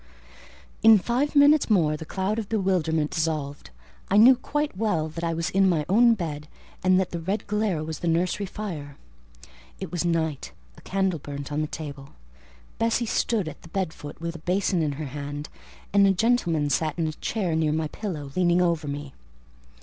In 0.81 0.97
five 0.97 1.35
minutes 1.35 1.69
more 1.69 1.95
the 1.95 2.07
cloud 2.07 2.39
of 2.39 2.49
bewilderment 2.49 3.11
dissolved: 3.11 3.69
I 4.09 4.17
knew 4.17 4.35
quite 4.35 4.75
well 4.75 5.07
that 5.09 5.23
I 5.23 5.35
was 5.35 5.51
in 5.51 5.69
my 5.69 5.85
own 5.87 6.15
bed, 6.15 6.47
and 6.83 6.99
that 6.99 7.11
the 7.11 7.19
red 7.19 7.45
glare 7.45 7.83
was 7.83 7.99
the 7.99 8.07
nursery 8.07 8.47
fire. 8.47 8.97
It 9.79 9.91
was 9.91 10.03
night: 10.03 10.53
a 10.75 10.81
candle 10.81 11.19
burnt 11.19 11.51
on 11.51 11.61
the 11.61 11.67
table; 11.67 12.13
Bessie 12.79 13.05
stood 13.05 13.47
at 13.47 13.61
the 13.61 13.69
bed 13.69 13.93
foot 13.93 14.19
with 14.19 14.35
a 14.35 14.39
basin 14.39 14.81
in 14.81 14.93
her 14.93 15.05
hand, 15.05 15.49
and 15.93 16.07
a 16.07 16.11
gentleman 16.11 16.71
sat 16.71 16.97
in 16.97 17.05
a 17.05 17.11
chair 17.13 17.55
near 17.55 17.71
my 17.71 17.87
pillow, 17.89 18.31
leaning 18.35 18.59
over 18.59 18.87
me. 18.87 19.13